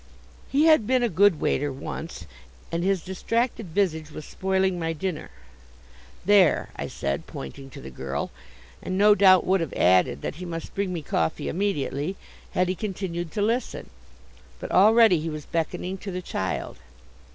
[0.49, 2.25] He had been a good waiter once,
[2.71, 5.29] and his distracted visage was spoiling my dinner.
[6.25, 8.31] "There," I said, pointing to the girl,
[8.81, 12.15] and no doubt would have added that he must bring me coffee immediately,
[12.53, 13.91] had he continued to listen.
[14.59, 16.77] But already he was beckoning to the child.